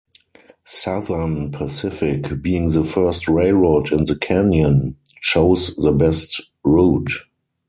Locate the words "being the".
2.41-2.83